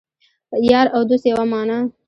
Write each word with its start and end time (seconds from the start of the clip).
یار 0.69 0.87
او 0.95 1.01
دوست 1.09 1.25
یوه 1.25 1.43
معنی 1.51 1.81